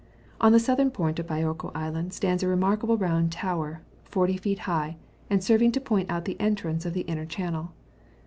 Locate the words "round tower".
2.97-3.83